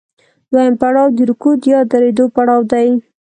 دویم 0.51 0.73
پړاو 0.81 1.07
د 1.15 1.19
رکود 1.29 1.59
یا 1.73 1.79
درېدو 1.91 2.25
پړاو 2.35 2.61
دی 2.71 2.87